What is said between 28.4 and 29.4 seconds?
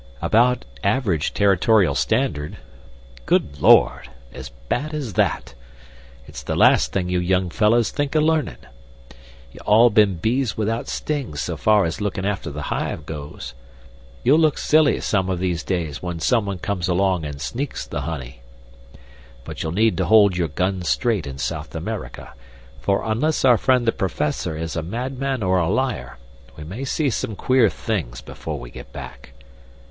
we get back.